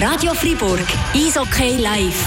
Radio 0.00 0.34
Fribourg, 0.34 0.80
Eishockey 1.14 1.76
live. 1.76 2.26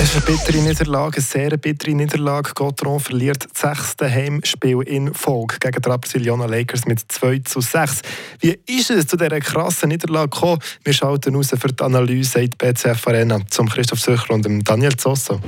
Es 0.00 0.14
ist 0.14 0.26
eine 0.26 0.36
bittere 0.36 0.62
Niederlage, 0.62 1.16
eine 1.16 1.22
sehr 1.22 1.56
bittere 1.58 1.94
Niederlage. 1.94 2.52
Gotron 2.54 3.00
verliert 3.00 3.46
das 3.52 3.60
sechste 3.60 4.10
Heimspiel 4.10 4.80
in 4.86 5.12
Folge 5.12 5.58
gegen 5.60 5.82
die 5.82 5.88
Brasilianer 5.90 6.48
Lakers 6.48 6.86
mit 6.86 7.00
2 7.12 7.40
zu 7.40 7.60
6. 7.60 8.00
Wie 8.40 8.58
ist 8.66 8.90
es 8.92 9.06
zu 9.06 9.18
dieser 9.18 9.40
krassen 9.40 9.90
Niederlage 9.90 10.30
gekommen? 10.30 10.62
Wir 10.84 10.94
schalten 10.94 11.34
raus 11.34 11.50
für 11.50 11.68
die 11.68 11.84
Analyse 11.84 12.40
in 12.40 12.50
die 12.50 12.56
BCF 12.56 13.06
Arena 13.08 13.40
zum 13.50 13.68
Christoph 13.68 14.00
Söcher 14.00 14.32
und 14.32 14.46
Daniel 14.66 14.96
Zosso. 14.96 15.38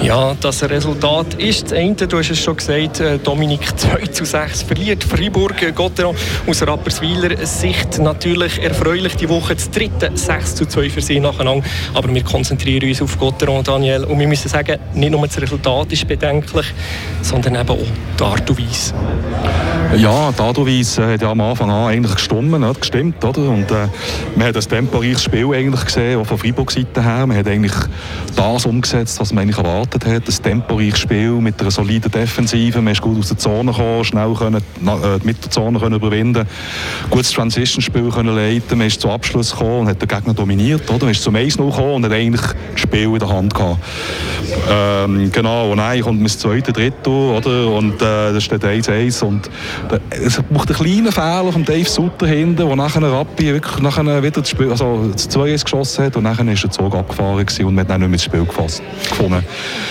Ja, 0.00 0.34
das 0.40 0.62
Resultat 0.64 1.34
ist 1.34 1.64
das 1.64 1.72
eine. 1.74 1.94
Du 1.94 2.18
hast 2.18 2.30
es 2.30 2.40
schon 2.40 2.56
gesagt, 2.56 3.00
äh, 3.00 3.18
Dominik 3.18 3.60
2 3.76 4.06
zu 4.06 4.24
6 4.24 4.62
verliert. 4.62 5.04
Freiburg, 5.04 5.62
äh, 5.62 5.72
Gotteron 5.72 6.16
aus 6.46 6.66
Rapperswiler 6.66 7.36
Sicht 7.46 7.98
natürlich 7.98 8.60
erfreulich 8.60 9.16
die 9.16 9.28
Woche. 9.28 9.54
Das 9.54 9.70
dritte 9.70 10.10
6 10.12 10.56
zu 10.56 10.66
2 10.66 10.90
für 10.90 11.00
sie 11.00 11.20
nacheinander. 11.20 11.64
Aber 11.94 12.12
wir 12.12 12.24
konzentrieren 12.24 12.88
uns 12.88 13.00
auf 13.00 13.18
Gotteron, 13.18 13.62
Daniel. 13.62 14.04
Und 14.04 14.18
wir 14.18 14.26
müssen 14.26 14.48
sagen, 14.48 14.78
nicht 14.94 15.10
nur 15.10 15.26
das 15.26 15.40
Resultat 15.40 15.92
ist 15.92 16.08
bedenklich, 16.08 16.66
sondern 17.22 17.54
eben 17.54 17.70
auch 17.70 17.78
die 18.18 18.24
Art 18.24 18.50
und 18.50 18.58
Weise. 18.58 18.94
Ja, 19.96 20.32
die 20.32 20.40
Art 20.40 20.58
und 20.58 20.66
Weise 20.66 21.06
hat 21.06 21.22
ja 21.22 21.30
am 21.30 21.40
Anfang 21.40 21.70
an 21.70 21.88
eigentlich 21.88 22.14
gestimmt, 22.14 22.64
hat 22.64 22.80
gestimmt 22.80 23.24
oder? 23.24 23.50
Und 23.50 23.70
äh, 23.70 23.88
man 24.36 24.48
hat 24.48 24.56
ein 24.56 24.62
temporeiches 24.62 25.22
Spiel 25.22 25.52
eigentlich 25.54 25.84
gesehen, 25.84 26.18
auch 26.18 26.26
von 26.26 26.38
Freiburg 26.38 26.70
Seite 26.70 27.02
her. 27.02 27.26
Man 27.26 27.36
hat 27.36 27.46
eigentlich 27.46 27.74
das 28.34 28.64
umgesetzt, 28.64 29.20
was 29.20 29.32
man 29.32 29.42
eigentlich 29.42 29.58
erwartet 29.58 29.81
erwartet 29.82 30.06
hat. 30.06 30.28
Ein 30.28 30.42
temporeiches 30.42 31.00
Spiel 31.00 31.32
mit 31.32 31.60
einer 31.60 31.70
soliden 31.70 32.10
Defensive. 32.10 32.80
Man 32.80 32.92
ist 32.92 33.02
gut 33.02 33.18
aus 33.18 33.28
der 33.28 33.38
Zone 33.38 33.72
gekommen, 33.72 34.04
schnell 34.04 34.34
können, 34.34 34.56
äh, 34.56 35.18
mit 35.24 35.42
der 35.42 35.50
Zone 35.50 35.78
können 35.78 35.96
überwinden 35.96 36.46
Gutes 37.10 37.32
Transition-Spiel 37.32 38.10
können 38.10 38.34
leiten. 38.34 38.78
Man 38.78 38.86
ist 38.86 39.00
zum 39.00 39.10
Abschluss 39.10 39.52
gekommen 39.52 39.80
und 39.80 39.88
hat 39.88 40.00
den 40.00 40.08
Gegner 40.08 40.34
dominiert. 40.34 40.88
Oder? 40.90 41.04
Man 41.04 41.10
ist 41.10 41.22
zum 41.22 41.34
1-0 41.34 41.70
gekommen 41.70 41.94
und 41.94 42.04
hat 42.04 42.12
eigentlich 42.12 42.40
das 42.40 42.80
Spiel 42.80 43.04
in 43.04 43.18
der 43.18 43.28
Hand 43.28 43.54
gehabt. 43.54 43.78
Ähm, 44.70 45.30
genau, 45.32 45.70
und 45.70 45.78
dann 45.78 46.00
kommt 46.00 46.18
man 46.18 46.26
ins 46.26 46.38
zweite 46.38 46.72
Drittel, 46.72 47.12
oder? 47.12 47.70
Und 47.70 47.94
äh, 47.96 48.32
das 48.32 48.44
steht 48.44 48.64
1-1. 48.64 49.24
Äh, 49.90 49.98
es 50.10 50.40
braucht 50.50 50.68
einen 50.68 50.78
kleinen 50.78 51.12
Fehler 51.12 51.52
von 51.52 51.64
Dave 51.64 51.88
Sutter 51.88 52.26
hinten, 52.26 52.56
der 52.56 52.76
nachher 52.76 53.02
Rappi 53.02 53.52
wirklich 53.52 53.82
nachher 53.82 54.22
wieder 54.22 54.40
das 54.40 54.50
Spiel, 54.50 54.70
also 54.70 55.10
das 55.12 55.28
2-1 55.30 55.64
geschossen 55.64 56.04
hat 56.04 56.16
und 56.16 56.24
nachher 56.24 56.46
ist 56.52 56.62
der 56.62 56.70
Zug 56.70 56.94
abgefahren 56.94 57.44
und 57.64 57.74
man 57.74 57.78
hat 57.80 57.90
dann 57.90 58.00
nicht 58.00 58.08
mehr 58.08 58.14
ins 58.14 58.24
Spiel 58.24 58.44
gefasst, 58.44 58.82
gefunden 59.08 59.44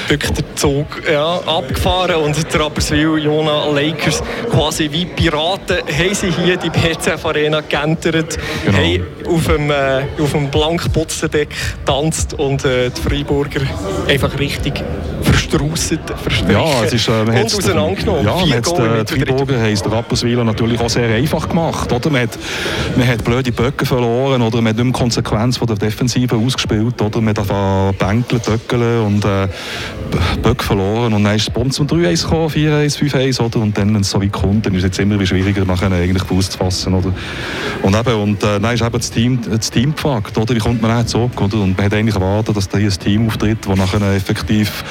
wirklich 0.08 0.32
der 0.32 0.56
Zug 0.56 0.86
ja, 1.12 1.40
abgefahren 1.46 2.18
und 2.18 2.54
der 2.54 2.60
Rapperswil 2.60 3.18
Jona 3.24 3.66
Lakers 3.70 4.22
quasi 4.50 4.90
wie 4.92 5.06
Piraten 5.06 5.78
haben 5.78 6.14
sie 6.14 6.32
hier 6.32 6.58
die 6.58 6.70
BCF 6.70 7.26
Arena 7.26 7.62
geentert, 7.62 8.38
genau. 8.66 8.78
haben 8.78 9.08
auf 9.28 9.46
dem, 9.46 9.72
äh, 9.72 10.04
auf 10.20 10.32
dem 10.32 10.50
Blankputzendeck 10.50 11.50
getanzt 11.80 12.34
und 12.34 12.66
äh, 12.66 12.90
die 12.90 13.02
Freiburger 13.02 13.62
einfach 14.08 14.38
richtig 14.40 14.84
verstraussen, 15.52 16.00
verstrichen 16.24 16.52
ja, 16.52 16.84
es 16.84 16.94
ist, 16.94 17.08
äh, 17.08 17.12
und 17.12 17.30
auseinandergenommen. 17.30 18.26
Ja, 18.26 18.36
man 18.36 18.52
hat 18.54 19.12
die 19.12 19.54
haben 19.56 19.74
es 19.74 19.82
der 19.82 19.92
Rapperswil 19.92 20.44
natürlich 20.44 20.80
auch 20.80 20.90
sehr 20.90 21.14
einfach 21.14 21.50
gemacht. 21.50 21.92
Oder? 21.92 22.10
Man, 22.10 22.24
hat, 22.24 22.38
man 22.96 23.08
hat 23.08 23.24
blöde 23.24 23.52
Böcke 23.52 23.86
verloren 23.86 24.42
oder 24.42 24.58
man 24.58 24.70
hat 24.70 24.78
nicht 24.78 24.86
mehr 24.86 24.94
Konsequenz 24.94 25.58
von 25.58 25.68
der 25.68 25.76
Defensive 25.76 26.36
ausgespielt. 26.36 27.02
Oder? 27.02 27.22
Man 27.22 27.36
hat 27.36 27.98
Bänkeln, 27.98 28.42
Töckeln 28.42 29.06
und 29.06 29.26
äh, 29.26 29.48
Böck 30.42 30.64
verloren 30.64 31.14
und 31.14 31.24
dann 31.24 31.36
ist 31.36 31.50
es 31.50 31.76
zum 31.76 31.88
3-1 31.88 32.24
gekommen, 32.24 32.50
4-1, 32.50 32.98
5-1 32.98 33.42
oder? 33.42 33.60
und 33.60 33.78
dann, 33.78 33.94
wenn 33.94 34.02
es 34.02 34.10
so 34.10 34.22
weit 34.22 34.32
kommt, 34.32 34.66
dann 34.66 34.74
ist 34.74 34.80
es 34.80 34.84
jetzt 34.86 35.00
immer 35.00 35.24
schwieriger, 35.26 35.66
nachher 35.66 35.92
eigentlich 35.92 36.24
Fuß 36.24 36.52
zu 36.52 36.58
fassen. 36.58 36.94
Oder? 36.94 37.14
Und, 37.82 37.96
eben, 37.96 38.22
und 38.22 38.44
äh, 38.44 38.60
dann 38.60 38.74
ist 38.74 38.82
eben 38.82 38.92
das 38.92 39.12
Team, 39.12 39.40
das 39.50 39.72
Team 39.72 39.96
gefragt, 39.96 40.38
oder? 40.38 40.56
wie 40.56 40.60
kommt 40.60 40.82
man 40.82 41.06
zurück? 41.08 41.40
Oder? 41.40 41.62
Und 41.62 41.78
man 41.78 41.86
hat 41.86 41.94
eigentlich 41.94 42.16
erwartet, 42.16 42.56
dass 42.58 42.70
da 42.70 42.78
hier 42.78 42.90
ein 42.90 43.00
Team 43.00 43.28
auftritt, 43.28 43.60
das 43.68 43.78
nachher 43.78 44.02
effektiv 44.16 44.84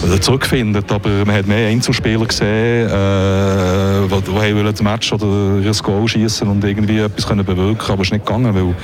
zurückfindet, 0.21 0.91
aber 0.91 1.09
man 1.25 1.35
hat 1.35 1.47
mehr 1.47 1.67
Einzelspieler 1.67 2.25
gesehen, 2.25 2.87
äh, 2.89 4.07
die, 4.07 4.53
die 4.55 4.63
das 4.63 4.81
Match 4.81 5.13
oder 5.13 5.59
ihr 5.59 5.71
Goal 5.83 6.07
schießen 6.07 6.47
und 6.47 6.63
irgendwie 6.63 6.99
etwas 6.99 7.27
können 7.27 7.45
bewirken 7.45 7.91
aber 7.91 8.01
es 8.01 8.07
ist 8.07 8.13
nicht 8.13 8.25
gegangen, 8.25 8.53
weil 8.53 8.75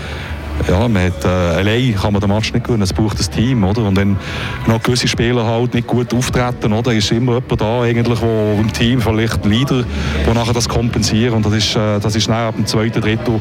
ja, 0.68 0.88
man 0.88 1.04
hat, 1.04 1.24
äh, 1.24 1.28
allein 1.28 1.96
kann 1.96 2.14
man 2.14 2.22
den 2.22 2.30
Match 2.30 2.52
nicht 2.54 2.66
gewinnen, 2.66 2.82
es 2.82 2.94
braucht 2.94 3.20
ein 3.20 3.32
Team, 3.32 3.64
oder? 3.64 3.84
Und 3.84 3.96
wenn 3.96 4.18
noch 4.66 4.82
gewisse 4.82 5.08
Spieler 5.08 5.46
halt 5.46 5.74
nicht 5.74 5.88
gut 5.88 6.14
auftreten, 6.14 6.74
oder, 6.74 6.94
ist 6.94 7.12
immer 7.12 7.36
jemand 7.36 7.62
da, 7.62 7.82
eigentlich, 7.82 8.22
wo 8.22 8.58
im 8.60 8.72
Team 8.74 9.02
vielleicht 9.02 9.46
Leader, 9.46 9.84
die 10.26 10.34
nachher 10.34 10.54
das 10.54 10.68
kompensieren 10.68 11.36
und 11.36 11.46
das 11.46 11.54
ist, 11.54 11.76
äh, 11.76 12.00
das 12.00 12.16
ist 12.16 12.30
ab 12.30 12.56
dem 12.56 12.66
zweiten 12.66 13.02
Drittel 13.02 13.40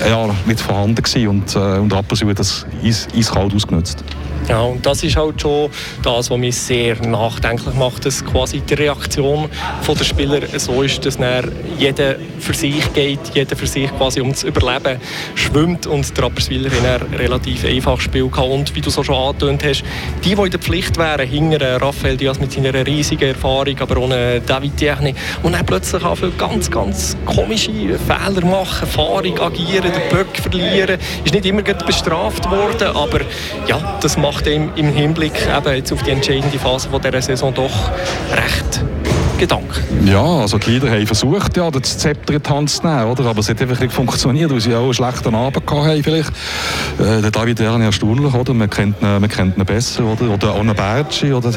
äh, 0.00 0.10
ja, 0.10 0.28
nicht 0.46 0.60
vorhanden 0.60 1.02
gewesen 1.02 1.28
und, 1.28 1.56
äh, 1.56 1.78
und 1.78 1.92
Rapperswil 1.92 2.30
hat 2.30 2.38
das 2.38 2.66
eis, 2.84 3.08
eiskalt 3.16 3.54
ausgenutzt. 3.54 4.04
Ja, 4.48 4.60
und 4.60 4.84
das 4.84 5.02
ist 5.02 5.16
halt 5.16 5.40
schon 5.40 5.70
das, 6.02 6.30
was 6.30 6.38
mich 6.38 6.56
sehr 6.56 6.96
nachdenklich 7.06 7.74
macht, 7.76 8.04
dass 8.04 8.22
quasi 8.24 8.60
die 8.60 8.74
Reaktion 8.74 9.48
der 9.86 10.04
Spieler 10.04 10.40
so 10.58 10.82
ist, 10.82 11.04
dass 11.06 11.18
jeder 11.78 12.16
für 12.40 12.52
sich 12.52 12.92
geht, 12.92 13.20
jeder 13.32 13.56
für 13.56 13.66
sich 13.66 13.90
quasi 13.96 14.20
ums 14.20 14.42
Überleben 14.42 15.00
schwimmt 15.34 15.86
und 15.86 16.14
der 16.16 16.24
Rapperswiller 16.24 16.70
hat 16.70 17.02
ein 17.10 17.14
relativ 17.14 17.64
einfaches 17.64 18.04
Spiel 18.04 18.28
gehabt. 18.28 18.50
Und 18.50 18.74
wie 18.74 18.82
du 18.82 18.90
so 18.90 19.02
schon 19.02 19.14
angetönt 19.14 19.64
hast, 19.64 19.82
die, 20.24 20.34
die 20.34 20.42
in 20.42 20.50
der 20.50 20.60
Pflicht 20.60 20.98
wären, 20.98 21.26
hinter 21.26 21.80
Raphael 21.80 22.16
Diaz 22.16 22.38
mit 22.38 22.52
seiner 22.52 22.86
riesigen 22.86 23.28
Erfahrung, 23.28 23.78
aber 23.80 23.96
ohne 23.96 24.42
David 24.42 24.76
Tierney, 24.76 25.14
und 25.42 25.52
dann 25.52 25.64
plötzlich 25.64 26.02
für 26.02 26.30
ganz, 26.32 26.70
ganz 26.70 27.16
komische 27.24 27.70
Fehler 27.70 28.44
machen, 28.44 28.82
Erfahrung 28.82 29.40
agieren, 29.40 29.90
den 29.90 30.08
Böck 30.10 30.36
verlieren, 30.36 30.98
ist 31.24 31.32
nicht 31.32 31.46
immer 31.46 31.62
bestraft 31.62 32.50
worden, 32.50 32.88
aber 32.94 33.20
ja, 33.66 33.98
das 34.02 34.18
macht 34.18 34.33
macht 34.34 34.48
ihm 34.48 34.70
im 34.74 34.88
Hinblick 34.88 35.46
eben 35.46 35.76
jetzt 35.76 35.92
auf 35.92 36.02
die 36.02 36.10
entscheidende 36.10 36.58
Phase 36.58 36.88
von 36.88 37.00
dieser 37.00 37.22
Saison 37.22 37.54
doch 37.54 37.90
recht 38.32 38.84
Gedanken. 39.38 40.06
Ja, 40.06 40.22
also 40.22 40.58
die 40.58 40.70
Leader 40.70 40.90
haben 40.90 41.06
versucht, 41.06 41.56
ja, 41.56 41.70
das 41.70 41.98
Zepter 41.98 42.34
in 42.34 42.42
die 42.42 42.50
Hand 42.50 42.70
zu 42.70 42.86
nehmen, 42.86 43.04
oder? 43.04 43.26
aber 43.26 43.40
es 43.40 43.48
hat 43.48 43.60
einfach 43.60 43.80
nicht 43.80 43.92
funktioniert, 43.92 44.50
weil 44.50 44.60
sie 44.60 44.74
auch 44.74 44.84
einen 44.84 44.94
schlechten 44.94 45.34
Abend 45.34 45.70
hatten 45.70 46.02
vielleicht. 46.02 46.30
Äh, 46.98 47.20
der 47.20 47.30
David 47.30 47.60
Ern 47.60 47.80
erstaunlich, 47.80 48.32
oder? 48.32 48.54
Man 48.54 48.70
kennt 48.70 49.00
ihn, 49.02 49.20
man 49.20 49.28
kennt 49.28 49.56
ihn 49.56 49.64
besser, 49.64 50.04
oder? 50.04 50.30
Oder 50.34 50.54
Anna 50.54 50.72
Bertschi, 50.72 51.32
oder? 51.32 51.50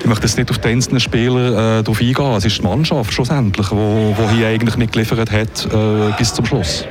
Ich 0.00 0.06
möchte 0.06 0.26
jetzt 0.26 0.38
nicht 0.38 0.50
auf 0.50 0.58
die 0.58 0.68
einzelnen 0.68 1.00
Spieler 1.00 1.78
äh, 1.78 1.82
drauf 1.82 2.00
eingehen, 2.00 2.32
es 2.36 2.44
ist 2.44 2.58
die 2.58 2.62
Mannschaft 2.62 3.12
schlussendlich, 3.12 3.68
die 3.68 4.36
hier 4.36 4.48
eigentlich 4.48 4.76
nicht 4.76 4.92
geliefert 4.92 5.30
hat 5.30 5.66
äh, 5.66 6.12
bis 6.18 6.34
zum 6.34 6.46
Schluss. 6.46 6.84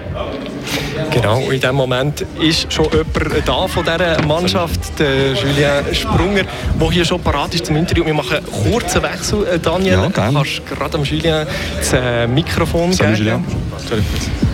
Genau, 1.11 1.39
in 1.49 1.59
diesem 1.59 1.75
Moment 1.75 2.25
ist 2.39 2.71
schon 2.71 2.85
jemand 2.91 3.47
da 3.47 3.67
von 3.67 3.83
dieser 3.83 4.21
Mannschaft, 4.25 4.99
der 4.99 5.33
Julien 5.33 5.83
Sprunger, 5.93 6.43
der 6.79 6.91
hier 6.91 7.05
schon 7.05 7.21
parat 7.21 7.53
ist 7.55 7.65
zum 7.65 7.75
Interview. 7.75 8.05
Wir 8.05 8.13
machen 8.13 8.37
einen 8.37 8.71
kurzen 8.71 9.01
Wechsel, 9.03 9.47
äh, 9.47 9.59
Daniel. 9.59 9.93
Ja, 9.93 10.07
gerne. 10.07 10.37
Kannst 10.37 10.65
gerade 10.67 10.97
am 10.97 11.03
Julien 11.03 11.47
das 11.77 11.93
äh, 11.93 12.27
Mikrofon 12.27 12.93
Salut, 12.93 13.17
geben? 13.17 13.25
Julien. 13.25 13.68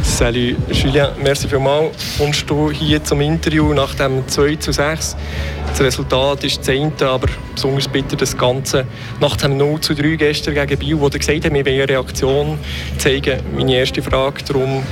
Salut 0.03 0.55
Julien, 0.71 1.09
merci 1.21 1.47
vielmals. 1.47 1.95
Kommst 2.17 2.49
du 2.49 2.71
hier 2.71 3.03
zum 3.03 3.21
Interview 3.21 3.73
nach 3.73 3.95
dem 3.95 4.27
2 4.27 4.55
zu 4.57 4.71
6? 4.71 5.15
Das 5.69 5.81
Resultat 5.81 6.43
ist 6.43 6.59
das 6.59 6.65
10. 6.67 6.93
aber 7.01 7.27
besonders 7.53 7.87
bitter 7.87 8.15
das 8.15 8.37
Ganze 8.37 8.85
nach 9.19 9.35
dem 9.35 9.57
0 9.57 9.81
zu 9.81 9.93
3 9.93 10.15
gestern 10.15 10.53
gegen 10.53 10.79
Biel, 10.79 10.99
wo 10.99 11.09
du 11.09 11.17
gesagt 11.17 11.43
hast, 11.43 11.53
wir 11.53 11.65
wollen 11.65 11.75
eine 11.75 11.89
Reaktion 11.89 12.57
zeigen. 12.97 13.39
Meine 13.55 13.75
erste 13.75 14.01
Frage 14.01 14.43
darum, 14.47 14.83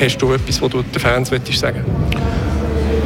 hast 0.00 0.18
du 0.18 0.32
etwas, 0.32 0.60
was 0.60 0.70
du 0.70 0.82
den 0.82 1.00
Fans 1.00 1.30
sagen 1.58 1.84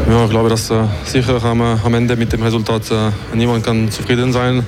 ja, 0.09 0.25
ich 0.25 0.31
glaube, 0.31 0.49
dass 0.49 0.71
äh, 0.71 0.85
sicher 1.05 1.43
am, 1.45 1.63
am, 1.63 1.95
Ende 1.95 2.17
mit 2.17 2.33
dem 2.33 2.43
Resultat 2.43 2.91
äh, 2.91 3.37
niemand 3.37 3.65
kann 3.65 3.91
zufrieden 3.91 4.33
sein 4.33 4.57
kann. 4.57 4.67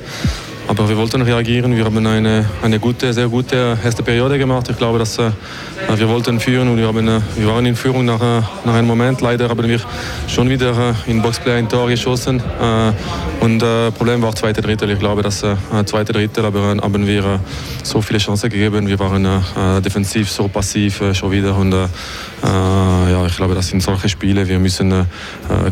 Aber 0.67 0.89
wir 0.89 0.97
wollten 0.97 1.21
reagieren. 1.21 1.77
Wir 1.77 1.85
haben 1.85 2.07
eine, 2.07 2.47
eine 2.63 2.79
gute, 2.79 3.13
sehr 3.13 3.29
gute 3.29 3.77
erste 3.85 4.03
Periode 4.03 4.39
gemacht. 4.39 4.67
Ich 4.71 4.79
glaube, 4.79 4.99
dass 4.99 5.19
äh, 5.19 5.31
wir 5.95 6.09
wollten 6.09 6.41
führen 6.41 6.69
und 6.69 6.79
wir, 6.79 6.87
haben, 6.87 7.06
äh, 7.06 7.21
wir 7.37 7.49
waren 7.49 7.67
in 7.67 7.77
Führung 7.77 8.06
nach, 8.06 8.21
äh, 8.21 8.41
nach 8.65 8.75
einem 8.75 8.87
Moment. 8.87 9.21
Leider 9.21 9.49
haben 9.49 9.69
wir 9.69 9.79
schon 10.27 10.49
wieder 10.49 10.94
äh, 11.06 11.11
in 11.11 11.21
Boxplay 11.21 11.59
ein 11.59 11.69
Tor 11.69 11.88
geschossen. 11.88 12.41
Äh, 12.41 13.44
und 13.44 13.59
das 13.59 13.88
äh, 13.88 13.93
Problem 13.93 14.23
war 14.23 14.35
zweite 14.35 14.62
Drittel. 14.62 14.91
Ich 14.91 14.99
glaube, 14.99 15.23
dass 15.23 15.43
äh, 15.43 15.55
zweite 15.85 16.15
Drittel 16.15 16.47
aber, 16.47 16.77
haben 16.81 17.06
wir 17.06 17.41
so 17.83 18.00
viele 18.00 18.19
Chancen 18.19 18.49
gegeben. 18.49 18.87
Wir 18.87 18.99
waren 18.99 19.27
defensiv 19.83 20.31
so 20.31 20.49
passiv 20.49 21.03
schon 21.12 21.31
wieder. 21.31 21.55
Und 21.55 21.73
ja, 21.73 23.27
ich 23.27 23.37
glaube, 23.37 23.55
das 23.55 23.69
sind 23.69 23.83
solche 23.83 24.09
Spiele. 24.09 24.49
Wir 24.49 24.59
müssen 24.59 25.06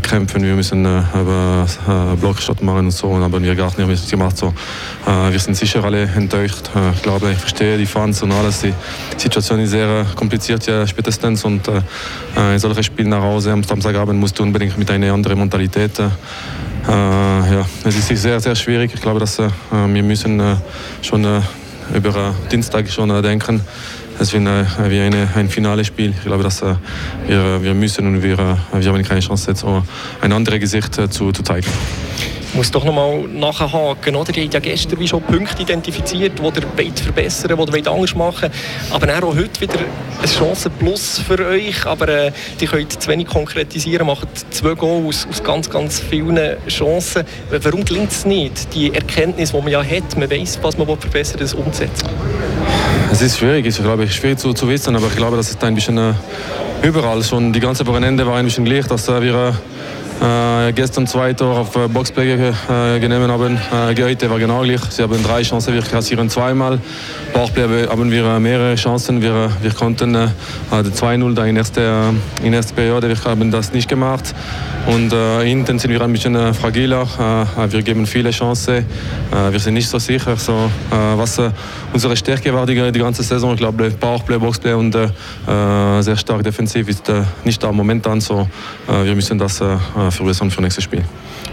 kämpfen, 0.03 0.43
wir 0.43 0.55
müssen 0.55 0.85
äh, 0.85 2.17
Blockshot 2.21 2.63
machen 2.63 2.87
und 2.87 2.91
so. 2.91 3.09
Und 3.09 3.23
haben 3.23 3.43
wir 3.43 3.55
gar 3.55 3.73
nicht 3.79 4.11
gemacht. 4.11 4.37
So. 4.37 4.53
Wir 5.05 5.39
sind 5.39 5.57
sicher 5.57 5.83
alle 5.85 6.03
enttäuscht. 6.03 6.71
ich 6.95 7.03
glaube, 7.03 7.33
ich 7.33 7.39
verstehe 7.39 7.77
die 7.77 7.87
Fans 7.87 8.23
und 8.23 8.33
alles. 8.33 8.61
Die 8.61 8.73
Situation 9.17 9.61
ist 9.61 9.71
sehr 9.71 10.07
kompliziert 10.15 10.67
ja, 10.67 10.87
spätestens 10.87 11.45
und 11.45 11.67
äh, 11.69 12.53
in 12.53 12.59
solchen 12.59 12.83
Spielen 12.83 13.09
nach 13.11 13.23
Hause 13.23 13.53
am 13.53 13.63
Samstagabend 13.63 14.19
musst 14.19 14.39
du 14.39 14.43
unbedingt 14.43 14.79
mit 14.79 14.91
einer 14.91 15.13
anderen 15.13 15.39
Mentalität. 15.39 15.99
Äh, 15.99 16.05
ja, 16.89 17.67
es 17.85 17.97
ist 17.97 18.23
sehr, 18.23 18.41
sehr 18.41 18.55
schwierig. 18.57 18.93
Ich 18.95 19.01
glaube, 19.01 19.21
dass 19.21 19.39
äh, 19.39 19.49
wir 19.71 20.03
müssen 20.03 20.41
äh, 20.41 20.57
schon 21.01 21.25
äh, 21.25 21.41
über 21.95 22.35
Dienstag 22.51 22.89
schon 22.89 23.23
denken 23.23 23.61
es 24.19 24.33
wird 24.33 24.45
wie 24.45 25.01
eine, 25.01 25.29
ein 25.35 25.49
finales 25.49 25.87
Spiel. 25.87 26.11
Ich 26.11 26.23
glaube, 26.23 26.45
dass 26.45 26.63
wir, 26.63 27.63
wir 27.63 27.75
müssen 27.75 28.07
und 28.07 28.23
wir, 28.23 28.37
wir 28.37 28.93
haben 28.93 29.03
keine 29.03 29.21
Chance, 29.21 29.51
jetzt 29.51 29.65
ein 30.21 30.33
anderes 30.33 30.61
Gesicht 30.61 30.95
zu, 30.95 31.33
zu 31.33 31.43
zeigen 31.43 31.67
muss 32.55 32.71
doch 32.71 32.85
noch 32.85 32.95
mal 32.95 33.21
nachhaken. 33.29 34.17
Oder? 34.17 34.33
Die 34.33 34.43
haben 34.43 34.51
ja 34.53 34.61
gestern 34.61 34.99
wie 34.99 35.09
schon 35.09 35.23
Punkte 35.23 35.63
identifiziert, 35.63 36.39
die 36.39 36.43
ihr 36.43 36.93
verbessern 36.95 37.57
wollt, 37.57 37.75
die 37.75 37.81
ihr 37.81 37.91
anders 37.91 38.15
machen 38.15 38.51
Aber 38.91 39.09
auch 39.09 39.35
heute 39.37 39.61
wieder 39.61 39.79
eine 40.19 40.27
Chance 40.27 40.71
plus 40.71 41.21
für 41.21 41.47
euch. 41.47 41.87
Aber 41.87 42.09
äh, 42.09 42.33
die 42.61 42.67
könnt 42.67 43.01
zu 43.01 43.09
wenig 43.09 43.27
konkretisieren, 43.27 44.07
machen 44.07 44.29
zwei 44.51 44.75
Goals 44.75 45.27
aus, 45.29 45.43
ganz, 45.43 45.71
ganz 45.71 46.01
vielen 46.01 46.57
Chancen. 46.69 47.25
Warum 47.51 47.85
gelingt 47.85 48.11
es 48.11 48.25
nicht, 48.25 48.75
die 48.75 48.95
Erkenntnis, 48.95 49.53
die 49.53 49.57
man 49.57 49.69
ja 49.69 49.83
hat, 49.83 50.17
man 50.17 50.31
weiß, 50.31 50.59
was 50.63 50.77
man 50.77 50.87
verbessern 50.87 51.41
will, 51.41 51.47
das 51.47 51.55
umzusetzen? 51.55 52.09
Es 53.11 53.21
ist 53.21 53.39
schwierig, 53.39 53.67
ich 53.67 53.77
glaube, 53.77 54.09
schwierig 54.09 54.39
zu, 54.39 54.53
zu 54.53 54.69
wissen, 54.69 54.97
aber 54.97 55.07
ich 55.07 55.17
glaube, 55.17 55.37
das 55.37 55.51
ist 55.51 55.63
ein 55.63 55.75
bisschen 55.75 55.99
äh, 55.99 56.15
überall 56.83 57.23
schon. 57.23 57.53
Die 57.53 57.61
ganze 57.61 57.87
Wochenende 57.87 58.27
war 58.27 58.37
ein 58.37 58.45
bisschen 58.45 58.65
gleich, 58.65 58.87
dass 58.87 59.09
äh, 59.09 59.21
wir 59.21 59.35
äh, 59.35 59.53
gestern 60.75 61.07
zwei 61.07 61.33
Tore 61.33 61.61
auf 61.61 61.77
äh, 61.77 61.89
Boxplay 61.89 62.33
äh, 62.33 63.01
genommen 63.01 63.31
haben. 63.31 63.57
Äh, 63.57 64.03
heute 64.03 64.31
war 64.31 64.39
genau 64.39 64.63
gleich. 64.63 64.81
Sie 64.91 65.03
haben 65.03 65.23
drei 65.23 65.43
Chancen, 65.43 65.75
wir 65.75 65.83
kassieren 65.83 66.31
zweimal. 66.31 66.79
Powerplay 67.33 67.87
haben 67.89 68.11
wir 68.11 68.39
mehrere 68.39 68.75
Chancen. 68.77 69.21
Wir, 69.21 69.51
wir 69.61 69.73
konnten 69.73 70.15
äh, 70.15 70.29
2-0 70.71 71.35
da 71.35 71.45
in 71.45 71.55
der 71.55 71.63
ersten 71.63 72.21
in 72.43 72.53
erste 72.53 72.75
Periode. 72.75 73.09
Wir 73.09 73.25
haben 73.25 73.51
das 73.51 73.73
nicht 73.73 73.89
gemacht. 73.89 74.35
Und 74.87 75.13
äh, 75.13 75.45
hinten 75.45 75.79
sind 75.79 75.91
wir 75.93 76.01
ein 76.01 76.13
bisschen 76.13 76.35
äh, 76.35 76.53
fragiler. 76.53 77.03
Äh, 77.03 77.73
wir 77.73 77.83
geben 77.83 78.07
viele 78.07 78.31
Chancen. 78.31 78.79
Äh, 78.79 79.53
wir 79.53 79.61
sind 79.61 79.75
nicht 79.75 79.89
so 79.89 79.99
sicher. 79.99 80.37
So, 80.37 80.53
äh, 80.91 80.95
was 81.17 81.39
äh, 81.39 81.51
unsere 81.93 82.17
Stärke 82.17 82.53
war 82.53 82.67
die, 82.67 82.91
die 82.91 82.99
ganze 82.99 83.23
Saison, 83.23 83.53
ich 83.53 83.61
glaube, 83.61 83.91
Powerplay, 83.91 84.39
Boxplay 84.39 84.73
und 84.73 84.93
sehr 84.93 86.17
stark 86.17 86.43
defensiv 86.43 86.89
ist 86.89 87.11
nicht 87.45 87.63
da 87.63 87.71
momentan 87.71 88.21
so. 88.21 88.49
wir 88.87 89.15
müssen 89.15 89.39
das 89.39 89.63
verbessern 90.11 90.51
für 90.51 90.63
nächstes 90.63 90.85
Spiel. 90.85 91.05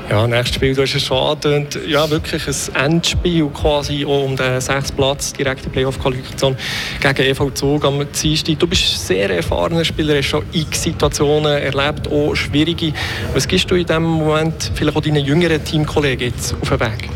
Ja, 0.09 0.25
nächstes 0.25 0.55
Spiel, 0.55 0.73
du 0.73 0.81
hast 0.81 0.95
es 0.95 1.03
schon 1.03 1.17
angetönt, 1.17 1.77
ja, 1.87 2.09
wirklich 2.09 2.41
ein 2.47 2.85
Endspiel 2.93 3.45
quasi 3.49 4.03
um 4.05 4.35
den 4.35 4.59
sechsten 4.59 4.97
Platz, 4.97 5.33
direkte 5.33 5.69
Playoff-Qualifikation 5.69 6.57
gegen 6.99 7.29
EV 7.29 7.51
Zug 7.53 7.85
am 7.85 8.03
Dienstag. 8.11 8.57
Du 8.57 8.65
bist 8.65 8.81
ein 8.81 8.97
sehr 8.97 9.29
erfahrener 9.29 9.85
Spieler, 9.85 10.17
hast 10.17 10.25
schon 10.25 10.43
x 10.51 10.81
Situationen 10.81 11.61
erlebt, 11.61 12.07
auch 12.11 12.33
schwierige. 12.33 12.91
Was 13.35 13.47
gibst 13.47 13.69
du 13.69 13.75
in 13.75 13.85
diesem 13.85 14.01
Moment 14.01 14.71
vielleicht 14.73 14.97
auch 14.97 15.01
deinen 15.01 15.23
jüngeren 15.23 15.63
Teamkollegen 15.63 16.31
jetzt 16.31 16.55
auf 16.59 16.69
den 16.69 16.79
Weg? 16.79 17.09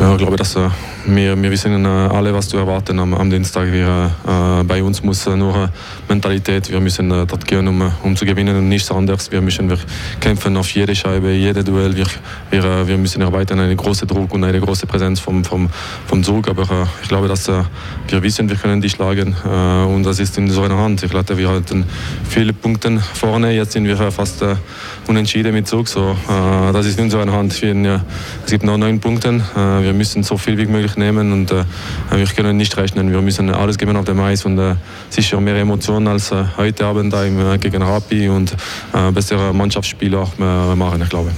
Ja, 0.00 0.12
ich 0.12 0.18
glaube, 0.18 0.36
dass 0.36 0.56
äh, 0.56 0.70
wir, 1.06 1.40
wir 1.40 1.50
wissen 1.50 1.84
äh, 1.84 1.88
alle, 1.88 2.34
was 2.34 2.48
zu 2.48 2.56
erwarten 2.56 2.98
am, 2.98 3.14
am 3.14 3.30
Dienstag. 3.30 3.72
Wir, 3.72 4.10
äh, 4.26 4.64
bei 4.64 4.82
uns 4.82 5.02
muss 5.02 5.26
äh, 5.26 5.36
nur 5.36 5.70
Mentalität, 6.08 6.70
wir 6.70 6.80
müssen 6.80 7.10
äh, 7.10 7.26
dort 7.26 7.46
gehen, 7.46 7.68
um, 7.68 7.92
um 8.02 8.16
zu 8.16 8.24
gewinnen 8.24 8.56
und 8.56 8.68
nichts 8.68 8.90
anderes. 8.90 9.30
Wir 9.30 9.40
müssen 9.40 9.70
wir 9.70 9.78
kämpfen 10.20 10.56
auf 10.56 10.68
jede 10.70 10.96
Scheibe, 10.96 11.30
jede 11.30 11.62
Duell. 11.62 11.96
Wir, 11.96 12.06
wir, 12.50 12.64
äh, 12.64 12.88
wir 12.88 12.98
müssen 12.98 13.22
erweitern, 13.22 13.60
einen 13.60 13.76
großen 13.76 14.08
Druck 14.08 14.34
und 14.34 14.42
eine 14.42 14.60
große 14.60 14.86
Präsenz 14.86 15.20
vom, 15.20 15.44
vom, 15.44 15.68
vom 16.06 16.24
Zug. 16.24 16.48
Aber 16.48 16.62
äh, 16.62 16.86
ich 17.02 17.08
glaube, 17.08 17.28
dass 17.28 17.46
wir 17.46 18.22
wissen, 18.22 18.48
wir 18.48 18.56
können 18.56 18.80
die 18.80 18.90
schlagen 18.90 19.34
und 19.34 20.02
das 20.02 20.18
ist 20.18 20.36
in 20.38 20.50
so 20.50 20.62
einer 20.62 20.76
Hand. 20.76 21.02
Ich 21.02 21.10
glaube, 21.10 21.38
wir 21.38 21.48
hatten 21.48 21.84
viele 22.28 22.52
Punkte 22.52 22.98
vorne, 22.98 23.52
jetzt 23.52 23.72
sind 23.72 23.84
wir 23.84 23.96
fast 24.10 24.44
unentschieden 25.06 25.52
mit 25.52 25.68
Zug. 25.68 25.86
So, 25.86 26.16
das 26.72 26.86
ist 26.86 26.98
in 26.98 27.04
unserer 27.04 27.30
Hand. 27.30 27.60
Wir, 27.62 28.04
es 28.44 28.50
gibt 28.50 28.64
noch 28.64 28.76
neun 28.76 28.98
Punkte. 28.98 29.40
wir 29.54 29.92
müssen 29.92 30.22
so 30.22 30.36
viel 30.36 30.58
wie 30.58 30.66
möglich 30.66 30.95
nehmen 30.96 31.32
und 31.32 31.50
äh, 31.50 31.64
wir 32.10 32.26
können 32.26 32.56
nicht 32.56 32.76
rechnen. 32.76 33.10
Wir 33.12 33.20
müssen 33.20 33.50
alles 33.50 33.78
geben 33.78 33.96
auf 33.96 34.04
dem 34.04 34.20
Eis 34.20 34.44
und 34.44 34.58
äh, 34.58 34.74
sicher 35.10 35.40
mehr 35.40 35.56
Emotionen 35.56 36.08
als 36.08 36.30
äh, 36.32 36.44
heute 36.56 36.86
Abend 36.86 37.12
da 37.12 37.24
im, 37.24 37.38
äh, 37.38 37.58
gegen 37.58 37.82
Rapi 37.82 38.28
und 38.28 38.52
äh, 38.92 39.10
bessere 39.12 39.52
Mannschaftsspiele 39.52 40.18
auch 40.18 40.32
äh, 40.38 40.74
machen, 40.74 41.02
ich 41.02 41.08
glaube. 41.08 41.30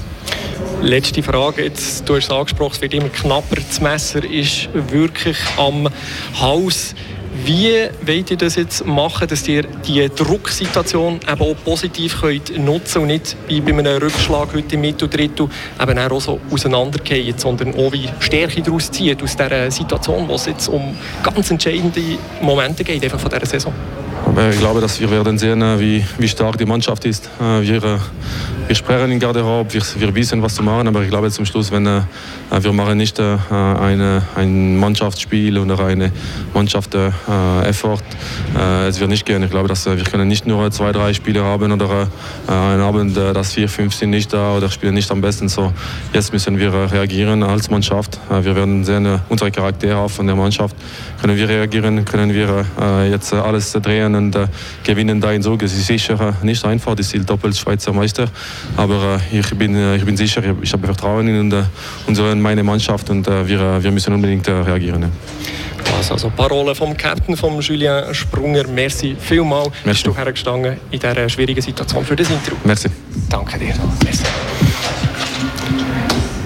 Letzte 0.81 1.23
Frage, 1.23 1.65
jetzt, 1.65 2.09
du 2.09 2.15
hast 2.15 2.25
es 2.27 2.31
angesprochen, 2.31 2.73
es 2.75 2.81
wird 2.81 2.95
immer 2.95 3.09
knapper, 3.09 3.57
das 3.57 3.81
Messer 3.81 4.25
ist 4.25 4.69
wirklich 4.73 5.37
am 5.57 5.89
Haus. 6.41 6.95
Wie 7.45 7.89
wollt 8.07 8.31
ihr 8.31 8.37
das 8.37 8.57
jetzt 8.57 8.85
machen, 8.87 9.29
dass 9.29 9.47
ihr 9.49 9.63
die 9.63 10.09
Drucksituation 10.09 11.21
eben 11.31 11.41
auch 11.41 11.55
positiv 11.65 12.21
könnt 12.21 12.57
nutzen 12.59 13.03
und 13.03 13.09
nicht 13.09 13.37
wie 13.47 13.61
bei 13.61 13.71
einem 13.71 14.03
Rückschlag 14.03 14.55
heute 14.55 14.75
im 14.75 14.81
Mitteldrittel 14.83 15.49
eben 15.81 15.99
auch 15.99 16.21
so 16.21 16.41
auseinandergehen, 16.51 17.39
sondern 17.39 17.75
auch 17.75 17.93
wie 17.93 18.09
Stärke 18.21 18.63
daraus 18.63 18.91
zieht 18.91 19.23
aus 19.23 19.37
dieser 19.37 19.71
Situation, 19.71 20.29
wo 20.29 20.35
es 20.35 20.47
jetzt 20.47 20.69
um 20.69 20.97
ganz 21.23 21.51
entscheidende 21.51 22.01
Momente 22.41 22.85
geht 22.85 23.05
einfach 23.05 23.21
von 23.21 23.31
dieser 23.31 23.47
Saison? 23.47 23.73
Ich 24.51 24.59
glaube, 24.59 24.81
dass 24.81 25.01
wir 25.01 25.11
werden 25.11 25.39
sehen, 25.39 25.63
äh, 25.63 25.81
wie, 25.81 26.05
wie 26.19 26.29
stark 26.29 26.59
die 26.59 26.67
Mannschaft 26.67 27.05
ist. 27.05 27.31
Äh, 27.41 27.63
wir, 27.63 28.01
wir 28.69 28.75
sprechen 28.75 29.11
in 29.11 29.19
Garderobe, 29.19 29.73
wir, 29.73 29.83
wir 29.97 30.15
wissen, 30.15 30.43
was 30.43 30.55
zu 30.55 30.63
machen, 30.63 30.87
aber 30.89 31.03
ich 31.03 31.09
glaube 31.09 31.31
zum 31.31 31.47
Schluss, 31.47 31.73
wenn 31.73 31.85
wir 31.85 32.73
machen 32.73 32.99
nicht 32.99 33.19
eine, 33.19 34.23
ein 34.37 34.79
Mannschaftsspiel 34.79 35.59
oder 35.59 35.85
eine 35.87 36.13
Mannschaft-Effort, 36.53 38.03
es 38.87 39.01
wird 39.01 39.11
nicht 39.11 39.25
gehen. 39.25 39.43
Ich 39.43 39.51
glaube, 39.51 39.69
dass 39.69 39.87
wir 39.87 39.97
können 40.05 40.29
nicht 40.29 40.47
nur 40.47 40.71
zwei, 40.71 40.93
drei 40.93 41.15
Spiele 41.15 41.43
haben 41.43 41.73
oder 41.73 42.09
einen 42.47 42.83
Abend, 42.83 43.17
dass 43.17 43.55
vier, 43.55 43.71
fünf 43.71 43.95
sind 43.95 44.11
nicht 44.11 44.33
da 44.33 44.57
oder 44.57 44.71
spielen 44.71 44.95
nicht 44.95 45.11
am 45.11 45.23
besten. 45.23 45.49
So, 45.49 45.73
jetzt 46.13 46.33
müssen 46.33 46.59
wir 46.59 46.93
reagieren 46.93 47.43
als 47.43 47.71
Mannschaft. 47.71 48.21
Wir 48.29 48.55
werden 48.55 48.85
sehen, 48.85 49.21
unsere 49.31 49.51
Charaktere 49.51 50.09
von 50.11 50.27
der 50.27 50.37
Mannschaft. 50.37 50.77
Können 51.21 51.37
wir 51.37 51.49
reagieren, 51.49 52.05
können 52.05 52.35
wir 52.35 52.67
jetzt 53.11 53.33
alles 53.33 53.73
drehen 53.73 54.15
und 54.15 54.37
äh, 54.37 54.47
gewinnen 54.85 55.21
da 55.21 55.33
in 55.33 55.43
Zug. 55.43 55.63
Es 55.63 55.73
ist 55.73 55.87
sicher 55.87 56.35
äh, 56.43 56.47
nicht 56.47 56.65
einfach, 56.65 56.95
das 56.95 57.13
ist 57.13 57.29
doppelt 57.29 57.57
Schweizer 57.57 57.93
Meister, 57.93 58.29
aber 58.77 59.21
äh, 59.33 59.39
ich, 59.39 59.51
bin, 59.55 59.75
äh, 59.75 59.97
ich 59.97 60.05
bin 60.05 60.17
sicher, 60.17 60.43
ich 60.63 60.73
habe 60.73 60.87
Vertrauen 60.87 61.29
in 61.29 61.53
äh, 61.53 61.65
unsere, 62.07 62.35
meine 62.37 62.63
Mannschaft 62.63 63.11
und 63.11 63.27
wir, 63.27 63.83
wir 63.83 63.91
müssen 63.91 64.15
unbedingt 64.15 64.49
reagieren. 64.49 65.07
Das 65.97 66.13
also 66.13 66.31
Parole 66.31 66.75
vom 66.75 66.97
Captain 66.97 67.37
von 67.37 67.61
Julien 67.61 68.15
Sprunger. 68.15 68.67
Merci 68.69 69.17
vielmals, 69.19 69.71
Merci. 69.85 69.89
bist 69.89 70.07
du 70.07 70.17
hergestanden 70.17 70.77
in 70.91 70.99
dieser 70.99 71.29
schwierigen 71.29 71.63
Situation 71.63 72.05
für 72.05 72.17
das 72.17 72.31
Interview. 72.31 72.57
Merci. 72.65 72.89
Danke 73.29 73.59
dir. 73.59 73.75
Merci. 74.05 74.25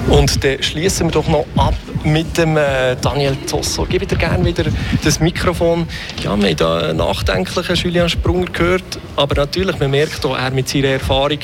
Und 0.08 0.44
dann 0.44 0.62
schließen 0.62 1.06
wir 1.06 1.12
doch 1.12 1.28
noch 1.28 1.46
ab 1.56 1.74
mit 2.04 2.36
dem 2.36 2.56
äh, 2.56 2.96
Daniel 3.00 3.36
Zosso. 3.46 3.84
Gebe 3.84 4.06
dir 4.06 4.16
gerne 4.16 4.44
wieder 4.44 4.64
das 5.02 5.20
Mikrofon. 5.20 5.86
Ja, 6.22 6.36
wir 6.36 6.48
haben 6.48 6.56
da 6.56 6.78
einen 6.78 6.98
nachdenklichen 6.98 7.76
Julian 7.76 8.08
Sprunger 8.08 8.46
gehört, 8.52 8.98
aber 9.16 9.34
natürlich, 9.36 9.78
man 9.78 9.90
merkt 9.90 10.24
auch, 10.26 10.36
er 10.36 10.50
mit 10.50 10.68
seiner 10.68 10.88
Erfahrung 10.88 11.38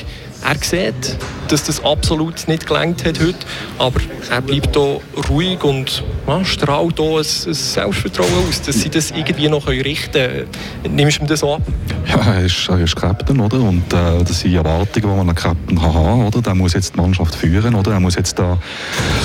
er 0.44 0.56
sieht, 0.62 1.16
dass 1.48 1.64
das 1.64 1.82
absolut 1.84 2.46
nicht 2.48 2.66
gelangt 2.66 3.04
hat 3.04 3.20
heute, 3.20 3.38
aber 3.78 4.00
er 4.30 4.42
bleibt 4.42 4.76
hier 4.76 5.00
ruhig 5.30 5.62
und 5.64 6.04
ja, 6.26 6.44
strahlt 6.44 6.98
hier 6.98 7.06
ein, 7.06 7.16
ein, 7.16 7.54
Selbstvertrauen 7.54 8.48
aus, 8.48 8.60
dass 8.62 8.80
sie 8.80 8.90
das 8.90 9.10
irgendwie 9.10 9.48
noch 9.48 9.66
richten 9.66 10.12
können. 10.12 10.96
Nimmst 10.96 11.18
du 11.18 11.22
mir 11.22 11.28
das 11.28 11.42
ab? 11.42 11.62
Ja, 12.06 12.34
er 12.34 12.44
ist, 12.44 12.68
er 12.68 12.80
ist 12.80 12.96
Captain, 12.96 13.40
oder? 13.40 13.60
Und 13.60 13.92
äh, 13.92 14.22
das 14.24 14.40
sind 14.40 14.54
Erwartungen, 14.54 14.86
die 14.94 15.06
man 15.06 15.28
an 15.28 15.34
Captain 15.34 15.82
haben 15.82 16.26
oder? 16.26 16.42
Der 16.42 16.54
muss 16.54 16.74
jetzt 16.74 16.94
die 16.94 17.00
Mannschaft 17.00 17.34
führen, 17.34 17.74
oder? 17.74 17.92
Er 17.92 18.00
muss 18.00 18.14
jetzt 18.14 18.38
da 18.38 18.58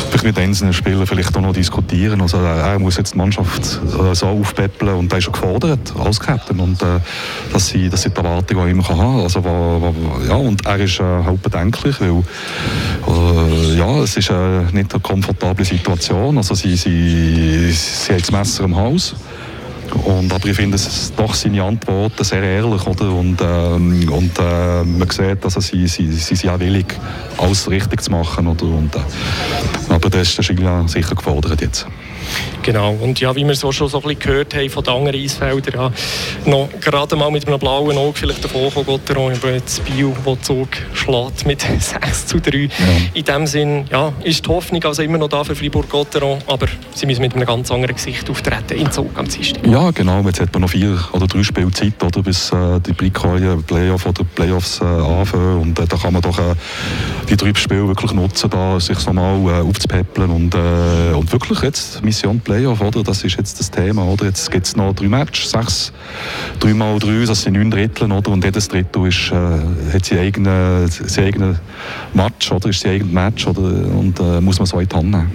vielleicht 0.09 0.25
mit 0.25 0.39
einzelnen 0.39 0.73
Spielern 0.73 1.05
vielleicht 1.05 1.35
auch 1.35 1.41
noch 1.41 1.53
diskutieren. 1.53 2.21
Also 2.21 2.37
er 2.37 2.79
muss 2.79 2.97
jetzt 2.97 3.13
die 3.13 3.17
Mannschaft 3.17 3.79
äh, 3.99 4.15
so 4.15 4.27
aufpäppeln 4.27 4.95
und 4.95 5.11
er 5.11 5.17
ist 5.17 5.25
schon 5.25 5.33
gefordert 5.33 5.93
als 5.97 6.19
Captain. 6.19 6.59
Und 6.59 6.81
äh, 6.81 6.99
das, 7.51 7.67
sind, 7.67 7.91
das 7.91 8.01
sind 8.01 8.17
die 8.17 8.21
Erwartungen, 8.21 8.67
die 8.67 8.73
man 8.73 8.87
haben 8.87 8.97
kann. 8.97 9.19
Also, 9.21 9.43
wo, 9.43 9.93
wo, 9.93 10.25
ja, 10.27 10.35
und 10.35 10.65
er 10.65 10.79
ist 10.79 10.99
äh, 11.03 11.25
halt 11.25 11.41
bedenklich, 11.41 11.99
weil 11.99 12.23
äh, 13.07 13.77
ja, 13.77 14.01
es 14.01 14.17
ist 14.17 14.29
äh, 14.29 14.63
nicht 14.71 14.93
eine 14.93 15.01
komfortable 15.01 15.65
Situation. 15.65 16.37
Also 16.37 16.55
sie, 16.55 16.75
sie, 16.75 17.71
sie 17.71 18.13
haben 18.13 18.19
das 18.19 18.31
Messer 18.31 18.63
im 18.63 18.75
Haus. 18.75 19.15
Und, 20.05 20.33
aber 20.33 20.47
ich 20.47 20.55
finde 20.55 20.75
es 20.75 21.13
doch 21.15 21.33
seine 21.35 21.63
Antworten 21.63 22.23
sehr 22.23 22.41
ehrlich. 22.41 22.85
Oder? 22.87 23.11
Und, 23.11 23.37
ähm, 23.41 24.11
und 24.11 24.39
äh, 24.39 24.83
man 24.83 25.09
sieht, 25.09 25.45
dass 25.45 25.53
sie, 25.55 25.87
sie, 25.87 26.11
sie 26.11 26.35
sind 26.35 26.49
auch 26.49 26.59
willig, 26.59 26.97
alles 27.37 27.69
richtig 27.69 28.01
zu 28.01 28.11
machen. 28.11 28.47
Oder? 28.47 28.65
Und, 28.65 28.95
äh, 28.95 28.99
aber 29.89 30.09
das 30.09 30.39
ist 30.39 30.49
der 30.49 30.87
sicher 30.87 31.15
gefordert 31.15 31.61
jetzt. 31.61 31.85
Genau, 32.61 32.93
und 32.93 33.19
ja, 33.19 33.35
wie 33.35 33.45
wir 33.45 33.55
so 33.55 33.71
schon 33.71 33.89
so 33.89 33.97
ein 33.97 34.03
bisschen 34.03 34.19
gehört 34.19 34.55
haben 34.55 34.69
von 34.69 34.83
den 34.83 34.93
anderen 34.93 35.21
Eisfeldern, 35.21 35.73
ja, 35.73 36.49
noch 36.49 36.69
gerade 36.79 37.15
mal 37.15 37.29
mit 37.29 37.47
einem 37.47 37.59
blauen 37.59 37.97
Auge 37.97 38.17
vielleicht 38.17 38.43
davon 38.43 38.71
kommen, 38.73 38.85
Gotteron, 38.85 39.33
aber 39.33 39.51
jetzt 39.51 39.83
Bio, 39.85 40.15
der 40.25 40.41
Zug 40.41 40.69
schlägt 40.93 41.45
mit 41.45 41.61
6 41.79 42.27
zu 42.27 42.39
3. 42.39 42.57
Ja. 42.57 42.69
In 43.13 43.23
dem 43.23 43.47
Sinn 43.47 43.85
ja, 43.91 44.13
ist 44.23 44.45
die 44.45 44.49
Hoffnung 44.49 44.83
also 44.83 45.01
immer 45.01 45.17
noch 45.17 45.27
da 45.27 45.43
für 45.43 45.55
Fribourg-Gotteron, 45.55 46.39
aber 46.47 46.67
sie 46.93 47.05
müssen 47.05 47.21
mit 47.21 47.35
einem 47.35 47.45
ganz 47.45 47.69
anderen 47.71 47.95
Gesicht 47.95 48.29
auftreten 48.29 48.77
in 48.77 48.91
Zug 48.91 49.17
am 49.17 49.27
Dienstag. 49.27 49.65
Ja, 49.67 49.91
genau, 49.91 50.21
jetzt 50.21 50.39
hat 50.39 50.53
man 50.53 50.61
noch 50.61 50.69
vier 50.69 50.97
oder 51.11 51.27
drei 51.27 51.43
Spiele 51.43 51.71
Zeit, 51.71 52.01
oder, 52.01 52.21
bis 52.21 52.51
äh, 52.51 52.79
die 52.79 52.93
Blickreihe 52.93 53.57
Playoff 53.67 54.05
oder 54.05 54.23
Playoffs 54.23 54.79
äh, 54.79 54.85
anfangen 54.85 55.61
und 55.61 55.79
äh, 55.79 55.85
da 55.85 55.97
kann 55.97 56.13
man 56.13 56.21
doch 56.21 56.39
äh, 56.39 56.55
die 57.29 57.35
drei 57.35 57.53
Spiele 57.53 57.87
wirklich 57.87 58.13
nutzen, 58.13 58.49
da 58.49 58.79
sich 58.79 59.05
nochmal 59.05 59.37
äh, 59.47 59.61
aufzupäppeln 59.67 60.29
und, 60.29 60.55
äh, 60.55 61.13
und 61.13 61.31
wirklich 61.31 61.61
jetzt 61.61 62.03
Mission 62.03 62.22
Qualifikation, 62.23 62.39
Playoff, 62.39 62.81
oder? 62.81 63.03
Das 63.03 63.23
ist 63.23 63.37
jetzt 63.37 63.59
das 63.59 63.69
Thema, 63.69 64.05
oder? 64.05 64.25
Jetzt 64.25 64.49
gibt 64.49 64.65
es 64.65 64.75
noch 64.75 64.93
drei 64.93 65.07
Matches, 65.07 65.51
sechs, 65.51 65.91
drei 66.59 66.73
mal 66.73 66.97
drei, 66.99 67.25
das 67.25 67.41
sind 67.41 67.53
neun 67.53 67.69
Drittel, 67.69 68.11
oder? 68.11 68.31
Und 68.31 68.43
jedes 68.43 68.67
Drittel 68.67 69.07
ist, 69.07 69.31
äh, 69.31 69.93
hat 69.93 70.05
sein 70.05 70.19
eigenes 70.19 71.17
eigene 71.17 71.59
Match, 72.13 72.51
oder? 72.51 72.69
Ist 72.69 72.81
sein 72.81 72.93
eigenes 72.93 73.13
Match, 73.13 73.47
oder? 73.47 73.61
Und 73.61 74.19
äh, 74.19 74.41
muss 74.41 74.59
man 74.59 74.65
so 74.65 74.79
in 74.79 74.87
die 74.87 74.95
Hand 74.95 75.11
nehmen. 75.11 75.31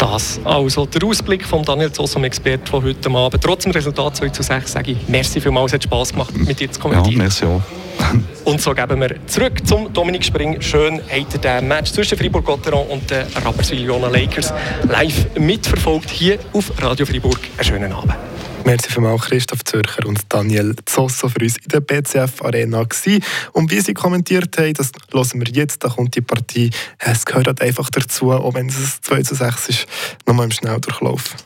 Das 0.00 0.40
also 0.44 0.86
der 0.86 1.06
Ausblick 1.06 1.44
von 1.44 1.62
Daniel 1.62 1.92
Zoss, 1.92 2.14
dem 2.14 2.24
Experten 2.24 2.66
von 2.66 2.82
heute 2.82 3.10
Abend. 3.10 3.44
Trotz 3.44 3.64
dem 3.64 3.72
Resultat 3.72 4.16
2 4.16 4.30
zu 4.30 4.42
6 4.42 4.72
sage 4.72 4.92
ich 4.92 5.08
merci 5.08 5.42
vielmals, 5.42 5.72
es 5.72 5.74
hat 5.74 5.84
Spass 5.84 6.12
gemacht, 6.12 6.34
mit 6.34 6.58
dir 6.58 6.72
zu 6.72 6.80
kommentieren. 6.80 7.18
Ja, 7.18 7.24
merci 7.24 7.44
auch. 7.44 7.60
und 8.46 8.62
so 8.62 8.72
geben 8.72 8.98
wir 8.98 9.14
zurück 9.26 9.66
zum 9.66 9.92
Dominik 9.92 10.24
Spring. 10.24 10.58
Schön 10.62 11.02
habt 11.06 11.34
ihr 11.34 11.40
den 11.40 11.68
Match 11.68 11.92
zwischen 11.92 12.16
Fribourg-Gotteron 12.16 12.86
und 12.86 13.10
den 13.10 13.26
Rapperswil-Jona 13.44 14.08
Lakers 14.08 14.54
live 14.84 15.26
mitverfolgt 15.38 16.08
hier 16.08 16.38
auf 16.54 16.72
Radio 16.80 17.04
Fribourg. 17.04 17.38
Einen 17.58 17.64
schönen 17.64 17.92
Abend. 17.92 18.29
Merci 18.64 18.90
vielmals 18.90 19.22
Christoph 19.22 19.64
Zürcher 19.64 20.06
und 20.06 20.20
Daniel 20.28 20.76
Zosso 20.84 21.28
für 21.28 21.40
uns 21.40 21.56
in 21.56 21.68
der 21.68 21.80
BCF 21.80 22.42
Arena 22.42 22.82
gewesen. 22.84 23.24
Und 23.52 23.70
wie 23.70 23.80
sie 23.80 23.94
kommentiert 23.94 24.56
haben, 24.58 24.74
das 24.74 24.92
hören 25.12 25.40
wir 25.40 25.52
jetzt, 25.52 25.82
da 25.82 25.88
kommt 25.88 26.14
die 26.14 26.20
Partie. 26.20 26.70
Es 26.98 27.24
gehört 27.24 27.46
halt 27.46 27.62
einfach 27.62 27.90
dazu, 27.90 28.32
auch 28.32 28.54
wenn 28.54 28.68
es 28.68 29.00
2 29.00 29.22
zu 29.22 29.34
6 29.34 29.68
ist, 29.68 29.86
nochmal 30.26 30.46
im 30.46 30.52
Schnelldurchlauf. 30.52 31.36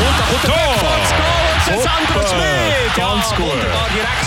Und 0.00 0.18
da 0.18 0.24
kommt 0.30 0.44
der 0.44 0.59
Gut. 3.36 3.46
Wunderbar, 3.46 3.88
direkt. 3.94 4.20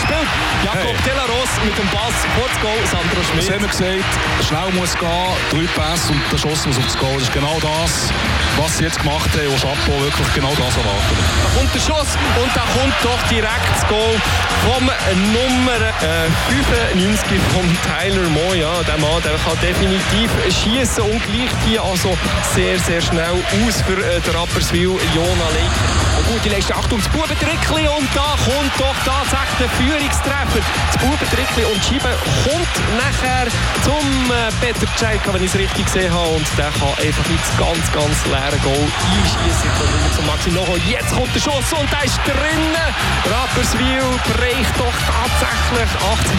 Jakob 0.64 0.96
hey. 0.96 0.96
Delaros 1.04 1.50
mit 1.62 1.76
dem 1.76 1.86
Pass 1.88 2.14
das 2.24 2.60
Goal, 2.62 2.80
Sandro 2.88 3.22
Schmidt. 3.22 3.44
Das 3.44 3.54
haben 3.54 3.60
wir 3.60 3.68
gesagt, 3.68 4.48
schnell 4.48 4.72
muss 4.72 4.96
gehen, 4.96 5.36
drei 5.50 5.66
Pässe 5.76 6.12
und 6.12 6.22
der 6.32 6.38
Schuss 6.38 6.66
muss 6.66 6.78
auf 6.78 6.84
das 6.84 6.96
Goal. 6.96 7.14
Das 7.14 7.24
ist 7.24 7.32
genau 7.32 7.58
das, 7.60 8.08
was 8.56 8.78
sie 8.78 8.84
jetzt 8.84 8.98
gemacht 8.98 9.28
haben 9.36 9.48
und 9.48 9.60
Chapeau 9.60 10.00
wirklich 10.00 10.32
genau 10.34 10.52
das 10.56 10.72
erwartet. 10.72 11.18
Da 11.20 11.58
kommt 11.58 11.74
der 11.74 11.80
Schuss 11.80 12.16
und 12.40 12.50
da 12.56 12.64
kommt 12.72 12.96
doch 13.04 13.20
direkt 13.28 13.68
das 13.76 13.86
Goal 13.88 14.16
vom 14.64 14.84
Nummer 15.36 15.80
äh, 16.00 16.32
95 16.96 17.40
von 17.52 17.66
Tyler 17.84 18.28
Moy. 18.30 18.60
Ja, 18.60 18.82
der 18.84 18.96
Mann 18.98 19.20
der 19.22 19.36
kann 19.44 19.58
definitiv 19.60 20.30
schießen 20.48 21.04
und 21.04 21.20
gleicht 21.26 21.56
hier 21.66 21.82
also 21.82 22.16
sehr, 22.54 22.78
sehr 22.78 23.02
schnell 23.02 23.36
aus 23.36 23.82
für 23.82 24.00
äh, 24.00 24.20
der 24.20 24.34
Rapperswil 24.34 24.96
Jona 25.12 25.48
Lake. 25.52 25.76
Und 26.16 26.26
gut, 26.28 26.44
die 26.44 26.48
letzte 26.48 26.74
Achtung, 26.74 27.00
das 27.02 27.08
Bubentrickli 27.08 27.88
und 27.88 28.08
da 28.14 28.36
kommt 28.44 28.72
doch 28.78 28.93
tatsächlich 29.04 29.58
der 29.58 29.70
Führungstreffer. 29.80 30.60
Das 30.60 30.98
Bubentrickli 31.02 31.64
und 31.64 31.84
Schiebe 31.84 32.10
kommt 32.44 32.74
nachher 32.96 33.46
zum 33.82 34.06
äh, 34.30 34.52
Peter 34.60 34.86
Tscheka, 34.96 35.32
wenn 35.32 35.42
ich 35.42 35.50
es 35.50 35.58
richtig 35.58 35.86
gesehen 35.86 36.12
habe. 36.12 36.28
Und 36.38 36.46
der 36.58 36.70
kann 36.70 36.94
einfach 37.00 37.26
jetzt 37.30 37.50
ganz, 37.58 37.84
ganz 37.92 38.16
leeren 38.26 38.60
Goal 38.62 38.86
einschießen. 38.86 39.70
Zum 40.16 40.26
Maxi 40.26 40.50
Nocho. 40.50 40.76
Jetzt 40.86 41.12
kommt 41.14 41.34
der 41.34 41.40
Schuss 41.40 41.72
und 41.72 41.88
der 41.90 42.04
ist 42.04 42.20
drinnen. 42.24 42.88
Rapperswil 43.24 44.04
bricht 44.36 44.74
doch 44.78 44.96
tatsächlich 45.08 45.90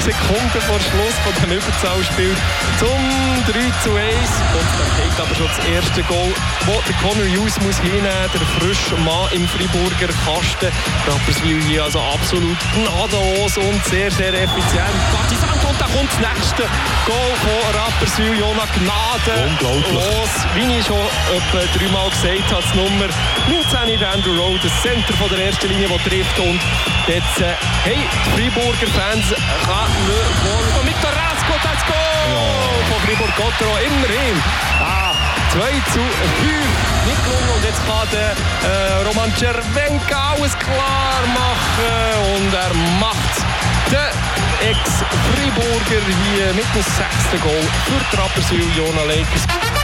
18 0.05 0.13
Sekunden 0.13 0.61
vor 0.67 0.79
Schluss 0.79 1.15
von 1.23 1.33
dem 1.41 1.57
Überzahlspiel 1.57 2.35
zum 2.79 3.01
3 3.47 3.53
zu 3.83 3.91
1. 3.95 4.11
Und 4.53 4.69
dann 4.77 4.91
geht 5.01 5.17
aber 5.19 5.35
schon 5.35 5.47
das 5.47 5.65
erste 5.65 6.03
Goal, 6.03 6.33
wo 6.65 6.81
der 6.87 6.95
Connor 7.01 7.25
Hughes 7.25 7.59
muss 7.61 7.77
hinnehmen, 7.79 8.29
der 8.33 8.41
frische 8.59 8.95
Mann 9.01 9.31
im 9.31 9.47
Friburger 9.47 10.11
Kasten. 10.23 10.71
Rapperswil 11.07 11.61
hier 11.63 11.83
also 11.83 11.99
absolut 11.99 12.34
gnadenlos 12.39 13.57
und 13.57 13.85
sehr, 13.85 14.11
sehr 14.11 14.33
effizient. 14.33 14.95
Partisan 15.11 15.59
und 15.69 15.79
da 15.79 15.85
kommt 15.85 16.09
das 16.11 16.19
nächste 16.19 16.63
Goal 17.05 17.33
von 17.43 17.79
Rapperswil. 17.79 18.37
Jona 18.37 18.65
Gnade. 18.75 19.49
Unglaublich. 19.49 20.29
Wie 20.55 20.79
ich 20.79 20.85
schon 20.85 20.97
etwa 21.31 21.59
dreimal 21.77 22.09
gesagt 22.09 22.51
habe, 22.51 22.63
die 22.73 22.77
Nummer 22.77 23.07
19 23.47 24.03
Andrew 24.03 24.35
Rowe, 24.35 24.59
das 24.61 24.71
Center 24.81 25.13
von 25.13 25.29
der 25.29 25.45
ersten 25.45 25.67
Linie, 25.67 25.87
der 25.87 26.03
trifft. 26.03 26.39
Und 26.39 26.59
jetzt, 27.07 27.39
äh, 27.39 27.55
hey, 27.83 27.97
die 28.25 28.31
Friburger 28.31 28.87
Fans 28.87 29.25
kann 29.63 29.91
nur 30.05 30.83
mit 30.83 30.95
der 31.01 31.11
Rasco 31.11 31.53
das 31.63 31.81
Goal 31.87 32.25
ja. 32.31 32.91
von 32.91 32.99
Fribourg-Gottero 33.05 33.77
immerhin. 33.79 34.64
2 35.55 35.61
zu 35.93 35.99
5 35.99 37.05
nicht 37.05 37.23
gelungen 37.23 37.49
und 37.55 37.63
jetzt 37.63 37.79
kann 37.87 38.07
der 38.11 38.35
äh, 38.69 39.03
Roman 39.07 39.33
Czerwenka 39.35 40.33
alles 40.33 40.57
klar 40.57 41.21
machen. 41.33 42.35
Und 42.35 42.53
er 42.53 42.73
macht 42.99 43.35
der 43.89 44.11
Ex-Friburger 44.69 46.03
hier 46.25 46.53
mit 46.53 46.65
dem 46.75 46.83
sechsten 46.83 47.39
Goal 47.39 47.63
für 47.85 48.15
Trapperswil 48.17 48.67
Jona 48.75 49.03
Lakers. 49.03 49.74